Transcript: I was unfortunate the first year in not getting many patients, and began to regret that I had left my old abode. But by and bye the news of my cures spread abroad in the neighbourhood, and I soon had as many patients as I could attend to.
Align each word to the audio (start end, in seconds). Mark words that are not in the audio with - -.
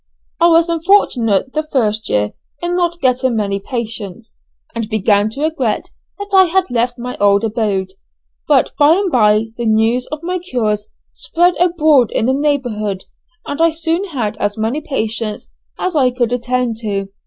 I 0.39 0.47
was 0.47 0.67
unfortunate 0.67 1.53
the 1.53 1.61
first 1.61 2.09
year 2.09 2.33
in 2.59 2.75
not 2.75 2.99
getting 3.01 3.35
many 3.35 3.59
patients, 3.59 4.33
and 4.73 4.89
began 4.89 5.29
to 5.29 5.43
regret 5.43 5.91
that 6.17 6.31
I 6.33 6.45
had 6.45 6.71
left 6.71 6.97
my 6.97 7.15
old 7.17 7.43
abode. 7.43 7.91
But 8.47 8.71
by 8.79 8.95
and 8.95 9.11
bye 9.11 9.49
the 9.57 9.65
news 9.67 10.07
of 10.07 10.23
my 10.23 10.39
cures 10.39 10.87
spread 11.13 11.55
abroad 11.57 12.09
in 12.13 12.25
the 12.25 12.33
neighbourhood, 12.33 13.05
and 13.45 13.61
I 13.61 13.69
soon 13.69 14.05
had 14.05 14.37
as 14.37 14.57
many 14.57 14.81
patients 14.81 15.51
as 15.77 15.95
I 15.95 16.09
could 16.09 16.33
attend 16.33 16.77
to. 16.77 17.09